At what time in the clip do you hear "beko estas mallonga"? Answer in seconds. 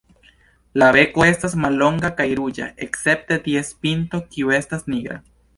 0.95-2.11